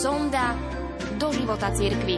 Sonda 0.00 0.56
do 1.20 1.28
života 1.28 1.68
cirkvi. 1.76 2.16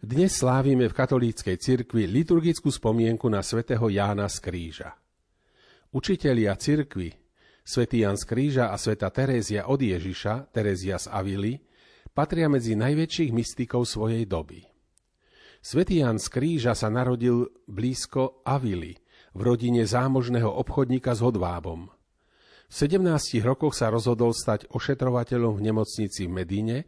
Dnes 0.00 0.32
slávime 0.32 0.88
v 0.88 0.96
katolíckej 0.96 1.60
cirkvi 1.60 2.08
liturgickú 2.08 2.72
spomienku 2.72 3.28
na 3.28 3.44
svätého 3.44 3.84
Jána 3.92 4.32
z 4.32 4.40
Kríža. 4.40 4.96
Učitelia 5.92 6.56
cirkvi, 6.56 7.12
svätý 7.60 8.00
Ján 8.08 8.16
z 8.16 8.24
Kríža 8.24 8.72
a 8.72 8.80
sveta 8.80 9.12
Terézia 9.12 9.68
od 9.68 9.84
Ježiša, 9.84 10.48
Terézia 10.56 10.96
z 10.96 11.12
Avily, 11.12 11.60
patria 12.12 12.48
medzi 12.48 12.76
najväčších 12.76 13.32
mystikov 13.32 13.88
svojej 13.88 14.28
doby. 14.28 14.64
Svetý 15.62 16.02
Ján 16.02 16.18
z 16.20 16.26
Kríža 16.28 16.74
sa 16.76 16.92
narodil 16.92 17.48
blízko 17.70 18.42
Avily, 18.44 18.98
v 19.32 19.40
rodine 19.40 19.88
zámožného 19.88 20.48
obchodníka 20.48 21.16
s 21.16 21.24
hodvábom. 21.24 21.88
V 22.68 22.72
17 22.72 23.40
rokoch 23.44 23.76
sa 23.76 23.92
rozhodol 23.92 24.32
stať 24.32 24.68
ošetrovateľom 24.72 25.56
v 25.56 25.64
nemocnici 25.72 26.28
v 26.28 26.32
Medine, 26.32 26.78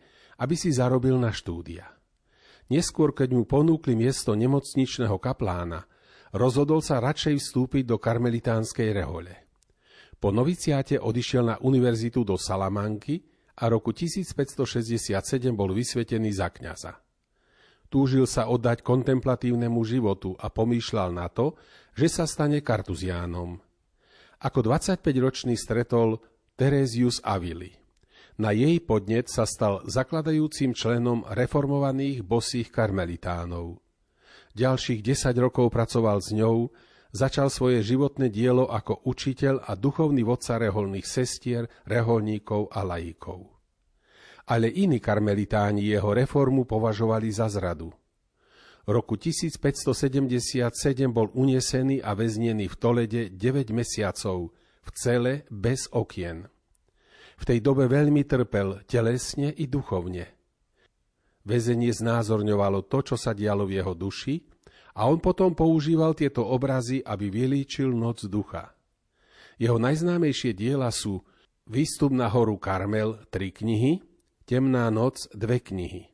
aby 0.40 0.56
si 0.56 0.72
zarobil 0.72 1.16
na 1.20 1.32
štúdia. 1.32 1.88
Neskôr, 2.72 3.12
keď 3.12 3.36
mu 3.36 3.44
ponúkli 3.44 3.92
miesto 3.92 4.32
nemocničného 4.32 5.20
kaplána, 5.20 5.84
rozhodol 6.32 6.80
sa 6.80 7.00
radšej 7.04 7.36
vstúpiť 7.36 7.84
do 7.84 8.00
karmelitánskej 8.00 8.88
rehole. 8.96 9.44
Po 10.16 10.32
noviciáte 10.32 10.96
odišiel 10.96 11.44
na 11.44 11.56
univerzitu 11.60 12.24
do 12.24 12.40
Salamanky 12.40 13.20
a 13.54 13.64
roku 13.70 13.94
1567 13.94 15.14
bol 15.54 15.70
vysvetený 15.70 16.30
za 16.34 16.50
kňaza. 16.50 16.92
Túžil 17.86 18.26
sa 18.26 18.50
oddať 18.50 18.82
kontemplatívnemu 18.82 19.80
životu 19.86 20.34
a 20.40 20.50
pomýšľal 20.50 21.14
na 21.14 21.30
to, 21.30 21.54
že 21.94 22.10
sa 22.10 22.26
stane 22.26 22.58
kartuziánom. 22.58 23.62
Ako 24.42 24.58
25-ročný 24.66 25.54
stretol 25.54 26.18
Terezius 26.58 27.22
Avili– 27.22 27.70
na 28.34 28.50
jej 28.50 28.82
podnet 28.82 29.30
sa 29.30 29.46
stal 29.46 29.86
zakladajúcim 29.86 30.74
členom 30.74 31.22
reformovaných 31.22 32.26
bosých 32.26 32.66
karmelitánov. 32.74 33.78
Ďalších 34.58 35.06
10 35.06 35.38
rokov 35.38 35.70
pracoval 35.70 36.18
s 36.18 36.34
ňou, 36.34 36.74
začal 37.14 37.46
svoje 37.46 37.86
životné 37.86 38.26
dielo 38.26 38.66
ako 38.66 39.06
učiteľ 39.06 39.70
a 39.70 39.78
duchovný 39.78 40.26
vodca 40.26 40.58
reholných 40.58 41.06
sestier, 41.06 41.70
reholníkov 41.86 42.74
a 42.74 42.82
lajíkov. 42.82 43.46
Ale 44.50 44.68
iní 44.68 44.98
karmelitáni 44.98 45.88
jeho 45.88 46.10
reformu 46.12 46.66
považovali 46.66 47.30
za 47.30 47.48
zradu. 47.48 47.94
Roku 48.84 49.16
1577 49.16 50.68
bol 51.08 51.32
unesený 51.32 52.04
a 52.04 52.12
väznený 52.12 52.68
v 52.68 52.76
Tolede 52.76 53.22
9 53.32 53.72
mesiacov, 53.72 54.52
v 54.84 54.88
cele 54.92 55.48
bez 55.48 55.88
okien. 55.88 56.44
V 57.40 57.42
tej 57.48 57.64
dobe 57.64 57.88
veľmi 57.88 58.28
trpel 58.28 58.84
telesne 58.84 59.48
i 59.56 59.64
duchovne. 59.64 60.28
Vezenie 61.48 61.96
znázorňovalo 61.96 62.84
to, 62.84 63.00
čo 63.00 63.16
sa 63.16 63.32
dialo 63.32 63.64
v 63.64 63.80
jeho 63.80 63.96
duši 63.96 64.44
a 64.94 65.10
on 65.10 65.18
potom 65.18 65.52
používal 65.54 66.14
tieto 66.14 66.46
obrazy, 66.46 67.02
aby 67.02 67.30
vylíčil 67.30 67.90
noc 67.90 68.26
ducha. 68.30 68.72
Jeho 69.58 69.78
najznámejšie 69.78 70.54
diela 70.54 70.90
sú 70.90 71.22
Výstup 71.64 72.12
na 72.12 72.28
horu 72.28 72.60
Karmel, 72.60 73.24
tri 73.32 73.48
knihy, 73.48 74.04
Temná 74.44 74.92
noc, 74.92 75.26
dve 75.32 75.64
knihy. 75.64 76.12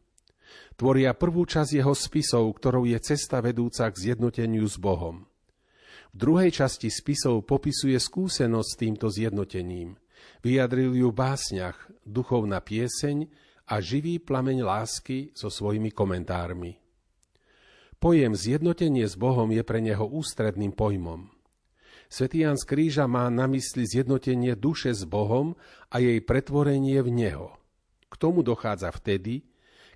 Tvoria 0.79 1.13
prvú 1.13 1.43
časť 1.43 1.83
jeho 1.83 1.93
spisov, 1.93 2.47
ktorou 2.57 2.87
je 2.87 2.97
cesta 3.03 3.43
vedúca 3.43 3.91
k 3.91 3.97
zjednoteniu 3.99 4.63
s 4.65 4.79
Bohom. 4.79 5.27
V 6.11 6.17
druhej 6.17 6.55
časti 6.55 6.87
spisov 6.87 7.43
popisuje 7.47 7.99
skúsenosť 7.99 8.69
s 8.71 8.79
týmto 8.79 9.07
zjednotením– 9.11 9.95
Vyjadril 10.41 10.97
ju 10.97 11.13
v 11.13 11.21
básniach, 11.21 11.77
duchovná 12.05 12.65
pieseň 12.65 13.29
a 13.69 13.81
živý 13.81 14.19
plameň 14.19 14.65
lásky 14.65 15.37
so 15.37 15.53
svojimi 15.53 15.93
komentármi. 15.93 16.81
Pojem 18.01 18.33
zjednotenie 18.33 19.05
s 19.05 19.13
Bohom 19.13 19.53
je 19.53 19.61
pre 19.61 19.85
neho 19.85 20.09
ústredným 20.09 20.73
pojmom. 20.73 21.29
Svetý 22.09 22.49
Jan 22.49 22.57
z 22.57 22.65
Kríža 22.65 23.05
má 23.05 23.29
na 23.29 23.45
mysli 23.53 23.85
zjednotenie 23.85 24.57
duše 24.57 24.97
s 24.97 25.05
Bohom 25.05 25.53
a 25.93 26.01
jej 26.01 26.17
pretvorenie 26.25 26.97
v 27.05 27.13
Neho. 27.13 27.49
K 28.09 28.15
tomu 28.17 28.41
dochádza 28.41 28.89
vtedy, 28.89 29.45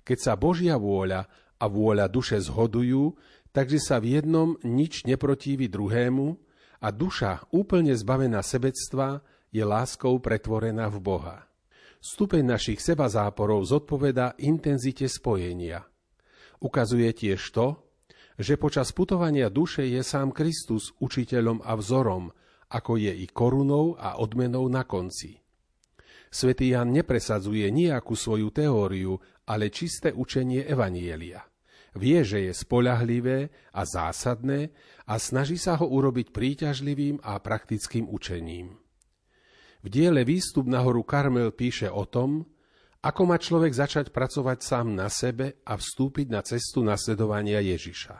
keď 0.05 0.17
sa 0.21 0.33
Božia 0.37 0.77
vôľa 0.77 1.25
a 1.57 1.65
vôľa 1.65 2.05
duše 2.05 2.37
zhodujú, 2.37 3.17
takže 3.49 3.81
sa 3.81 3.97
v 3.97 4.21
jednom 4.21 4.53
nič 4.61 5.09
neprotívi 5.09 5.65
druhému 5.65 6.37
a 6.85 6.93
duša 6.93 7.49
úplne 7.57 7.97
zbavená 7.97 8.45
sebectva 8.45 9.25
je 9.49 9.65
láskou 9.65 10.21
pretvorená 10.21 10.93
v 10.93 11.01
Boha. 11.01 11.49
Stupeň 12.05 12.53
našich 12.53 12.85
seba 12.85 13.09
záporov 13.09 13.65
zodpoveda 13.65 14.37
intenzite 14.37 15.09
spojenia. 15.09 15.89
Ukazuje 16.61 17.09
tiež 17.09 17.41
to, 17.49 17.84
že 18.35 18.59
počas 18.59 18.91
putovania 18.91 19.47
duše 19.47 19.87
je 19.87 20.03
sám 20.03 20.35
Kristus 20.35 20.91
učiteľom 20.99 21.63
a 21.63 21.75
vzorom, 21.79 22.31
ako 22.71 22.99
je 22.99 23.13
i 23.13 23.25
korunou 23.31 23.95
a 23.95 24.19
odmenou 24.19 24.67
na 24.67 24.83
konci. 24.83 25.39
Svetý 26.27 26.75
Jan 26.75 26.91
nepresadzuje 26.91 27.71
nejakú 27.71 28.11
svoju 28.11 28.51
teóriu, 28.51 29.15
ale 29.47 29.71
čisté 29.71 30.11
učenie 30.11 30.67
Evanielia. 30.67 31.47
Vie, 31.95 32.27
že 32.27 32.43
je 32.43 32.51
spolahlivé 32.51 33.47
a 33.71 33.87
zásadné 33.87 34.75
a 35.07 35.15
snaží 35.15 35.55
sa 35.55 35.79
ho 35.79 35.87
urobiť 35.87 36.35
príťažlivým 36.35 37.23
a 37.23 37.39
praktickým 37.39 38.11
učením. 38.11 38.75
V 39.79 39.87
diele 39.87 40.27
Výstup 40.27 40.67
na 40.67 40.83
horu 40.83 41.07
Karmel 41.07 41.55
píše 41.55 41.87
o 41.87 42.03
tom, 42.03 42.43
ako 43.05 43.21
má 43.29 43.37
človek 43.37 43.69
začať 43.69 44.09
pracovať 44.09 44.65
sám 44.65 44.97
na 44.97 45.13
sebe 45.13 45.61
a 45.61 45.77
vstúpiť 45.77 46.27
na 46.33 46.41
cestu 46.41 46.81
nasledovania 46.81 47.61
Ježiša. 47.61 48.17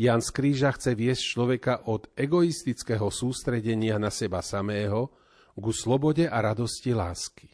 Jan 0.00 0.24
z 0.24 0.28
Kríža 0.32 0.72
chce 0.72 0.96
viesť 0.96 1.20
človeka 1.36 1.74
od 1.92 2.08
egoistického 2.16 3.12
sústredenia 3.12 4.00
na 4.00 4.08
seba 4.08 4.40
samého 4.40 5.12
ku 5.52 5.68
slobode 5.68 6.24
a 6.24 6.40
radosti 6.40 6.96
lásky. 6.96 7.52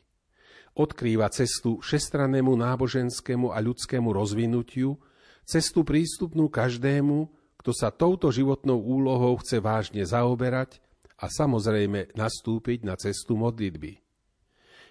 Odkrýva 0.78 1.26
cestu 1.34 1.82
všestrannému 1.82 2.54
náboženskému 2.54 3.50
a 3.50 3.58
ľudskému 3.58 4.14
rozvinutiu, 4.14 4.94
cestu 5.42 5.82
prístupnú 5.82 6.46
každému, 6.46 7.26
kto 7.58 7.74
sa 7.74 7.90
touto 7.90 8.30
životnou 8.30 8.78
úlohou 8.78 9.34
chce 9.42 9.58
vážne 9.58 10.06
zaoberať 10.06 10.78
a 11.18 11.26
samozrejme 11.26 12.14
nastúpiť 12.14 12.86
na 12.86 12.94
cestu 12.94 13.34
modlitby. 13.34 14.07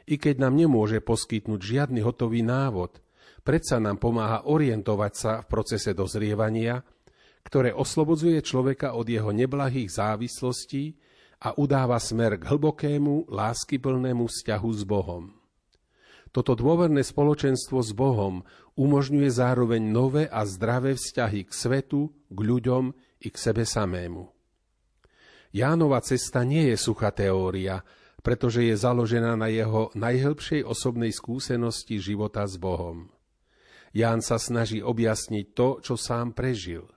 I 0.07 0.15
keď 0.15 0.39
nám 0.39 0.55
nemôže 0.55 1.03
poskytnúť 1.03 1.59
žiadny 1.59 1.99
hotový 1.99 2.39
návod, 2.39 3.03
predsa 3.43 3.75
nám 3.83 3.99
pomáha 3.99 4.47
orientovať 4.47 5.13
sa 5.13 5.31
v 5.43 5.49
procese 5.51 5.91
dozrievania, 5.91 6.79
ktoré 7.43 7.75
oslobodzuje 7.75 8.39
človeka 8.43 8.95
od 8.95 9.07
jeho 9.07 9.35
neblahých 9.35 9.91
závislostí 9.91 10.95
a 11.43 11.55
udáva 11.59 11.99
smer 11.99 12.39
k 12.39 12.47
hlbokému, 12.47 13.27
láskyplnému 13.27 14.27
vzťahu 14.27 14.69
s 14.71 14.83
Bohom. 14.87 15.23
Toto 16.31 16.59
dôverné 16.59 17.03
spoločenstvo 17.03 17.79
s 17.79 17.91
Bohom 17.95 18.43
umožňuje 18.75 19.29
zároveň 19.31 19.79
nové 19.79 20.23
a 20.27 20.43
zdravé 20.43 20.95
vzťahy 20.95 21.47
k 21.47 21.51
svetu, 21.51 22.11
k 22.27 22.39
ľuďom 22.39 22.91
i 23.23 23.27
k 23.31 23.37
sebe 23.39 23.63
samému. 23.63 24.27
Jánova 25.55 26.03
cesta 26.03 26.43
nie 26.43 26.67
je 26.69 26.77
suchá 26.77 27.15
teória, 27.15 27.81
pretože 28.27 28.59
je 28.59 28.75
založená 28.75 29.39
na 29.39 29.47
jeho 29.47 29.87
najhlbšej 29.95 30.67
osobnej 30.67 31.15
skúsenosti 31.15 31.95
života 31.95 32.43
s 32.43 32.59
Bohom. 32.59 33.07
Ján 33.95 34.19
sa 34.19 34.35
snaží 34.35 34.83
objasniť 34.83 35.55
to, 35.55 35.79
čo 35.79 35.95
sám 35.95 36.35
prežil. 36.35 36.91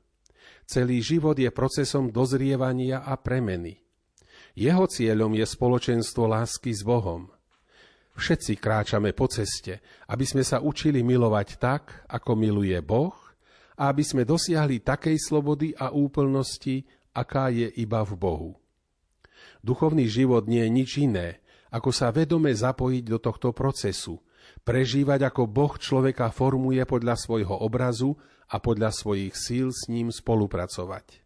Celý 0.67 0.99
život 0.99 1.39
je 1.39 1.47
procesom 1.55 2.11
dozrievania 2.11 3.07
a 3.07 3.15
premeny. 3.15 3.79
Jeho 4.59 4.91
cieľom 4.91 5.31
je 5.39 5.47
spoločenstvo 5.47 6.27
lásky 6.27 6.75
s 6.75 6.83
Bohom. 6.83 7.31
Všetci 8.19 8.59
kráčame 8.59 9.15
po 9.15 9.31
ceste, 9.31 9.79
aby 10.11 10.27
sme 10.27 10.43
sa 10.43 10.59
učili 10.59 11.07
milovať 11.07 11.49
tak, 11.63 12.11
ako 12.11 12.35
miluje 12.35 12.75
Boh, 12.83 13.15
a 13.79 13.87
aby 13.87 14.03
sme 14.03 14.27
dosiahli 14.27 14.83
takej 14.83 15.15
slobody 15.31 15.79
a 15.79 15.95
úplnosti, 15.95 16.83
aká 17.15 17.55
je 17.55 17.71
iba 17.79 18.03
v 18.03 18.19
Bohu. 18.19 18.60
Duchovný 19.61 20.09
život 20.09 20.49
nie 20.49 20.65
je 20.65 20.71
nič 20.73 20.91
iné, 21.01 21.45
ako 21.71 21.93
sa 21.93 22.11
vedome 22.11 22.51
zapojiť 22.51 23.05
do 23.07 23.19
tohto 23.21 23.53
procesu, 23.53 24.19
prežívať 24.65 25.31
ako 25.31 25.47
Boh 25.47 25.77
človeka 25.77 26.33
formuje 26.35 26.83
podľa 26.89 27.15
svojho 27.15 27.55
obrazu 27.61 28.17
a 28.51 28.59
podľa 28.59 28.91
svojich 28.91 29.37
síl 29.37 29.71
s 29.71 29.87
ním 29.87 30.11
spolupracovať. 30.11 31.23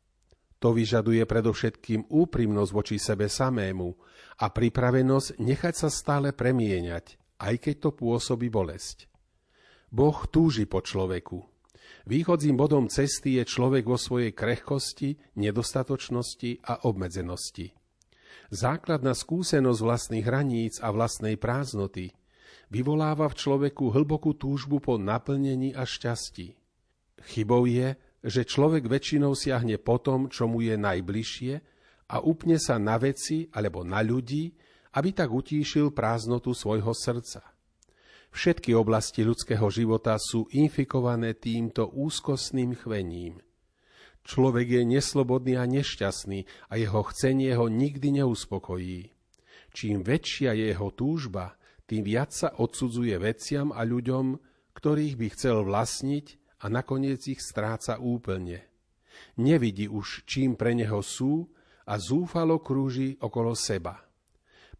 To 0.60 0.72
vyžaduje 0.72 1.24
predovšetkým 1.28 2.08
úprimnosť 2.08 2.70
voči 2.72 2.96
sebe 2.96 3.28
samému 3.28 3.88
a 4.40 4.46
pripravenosť 4.48 5.36
nechať 5.36 5.74
sa 5.76 5.88
stále 5.92 6.32
premieňať, 6.32 7.20
aj 7.40 7.54
keď 7.60 7.74
to 7.88 7.90
pôsobí 7.92 8.48
bolesť. 8.48 9.08
Boh 9.92 10.16
túži 10.26 10.64
po 10.64 10.80
človeku. 10.80 11.44
Východzím 12.04 12.56
bodom 12.56 12.88
cesty 12.88 13.40
je 13.40 13.44
človek 13.48 13.84
vo 13.84 13.96
svojej 13.96 14.32
krehkosti, 14.32 15.16
nedostatočnosti 15.36 16.64
a 16.64 16.84
obmedzenosti. 16.88 17.83
Základná 18.54 19.18
skúsenosť 19.18 19.80
vlastných 19.82 20.22
hraníc 20.22 20.78
a 20.78 20.94
vlastnej 20.94 21.34
prázdnoty 21.34 22.14
vyvoláva 22.70 23.26
v 23.26 23.34
človeku 23.34 23.90
hlbokú 23.90 24.30
túžbu 24.38 24.78
po 24.78 24.94
naplnení 24.94 25.74
a 25.74 25.82
šťastí. 25.82 26.54
Chybou 27.34 27.66
je, 27.66 27.98
že 28.22 28.46
človek 28.46 28.86
väčšinou 28.86 29.34
siahne 29.34 29.74
po 29.82 29.98
tom, 29.98 30.30
čo 30.30 30.46
mu 30.46 30.62
je 30.62 30.78
najbližšie 30.78 31.52
a 32.14 32.22
upne 32.22 32.54
sa 32.62 32.78
na 32.78 32.94
veci 32.94 33.50
alebo 33.50 33.82
na 33.82 33.98
ľudí, 34.06 34.54
aby 34.94 35.10
tak 35.10 35.34
utíšil 35.34 35.90
prázdnotu 35.90 36.54
svojho 36.54 36.94
srdca. 36.94 37.42
Všetky 38.30 38.70
oblasti 38.70 39.26
ľudského 39.26 39.66
života 39.66 40.14
sú 40.14 40.46
infikované 40.54 41.34
týmto 41.34 41.90
úzkostným 41.90 42.78
chvením. 42.78 43.42
Človek 44.24 44.80
je 44.80 44.82
neslobodný 44.88 45.60
a 45.60 45.68
nešťastný 45.68 46.72
a 46.72 46.80
jeho 46.80 47.04
chcenie 47.12 47.52
ho 47.52 47.68
nikdy 47.68 48.24
neuspokojí. 48.24 49.12
Čím 49.76 50.00
väčšia 50.00 50.56
je 50.56 50.72
jeho 50.72 50.88
túžba, 50.96 51.60
tým 51.84 52.00
viac 52.08 52.32
sa 52.32 52.56
odsudzuje 52.56 53.12
veciam 53.20 53.68
a 53.68 53.84
ľuďom, 53.84 54.40
ktorých 54.72 55.14
by 55.20 55.26
chcel 55.36 55.68
vlastniť 55.68 56.26
a 56.64 56.72
nakoniec 56.72 57.20
ich 57.28 57.44
stráca 57.44 58.00
úplne. 58.00 58.64
Nevidí 59.36 59.92
už, 59.92 60.24
čím 60.24 60.56
pre 60.56 60.72
neho 60.72 61.04
sú 61.04 61.44
a 61.84 62.00
zúfalo 62.00 62.64
krúži 62.64 63.20
okolo 63.20 63.52
seba. 63.52 64.00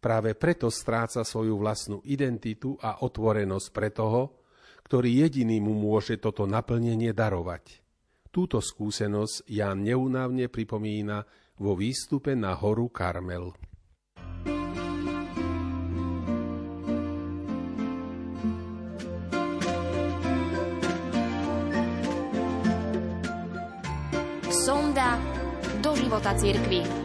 Práve 0.01 0.33
preto 0.33 0.73
stráca 0.73 1.21
svoju 1.21 1.61
vlastnú 1.61 2.01
identitu 2.01 2.73
a 2.81 3.05
otvorenosť 3.05 3.67
pre 3.69 3.93
toho, 3.93 4.41
ktorý 4.89 5.21
jediný 5.21 5.61
mu 5.61 5.77
môže 5.77 6.17
toto 6.17 6.49
naplnenie 6.49 7.13
darovať. 7.13 7.84
Túto 8.35 8.59
skúsenosť 8.59 9.47
Ján 9.47 9.87
neunávne 9.87 10.51
pripomína 10.51 11.23
vo 11.55 11.71
výstupe 11.71 12.35
na 12.35 12.51
horu 12.51 12.91
Karmel. 12.91 13.55
Sonda 24.51 25.15
do 25.79 25.95
života 25.95 26.35
církvy. 26.35 27.04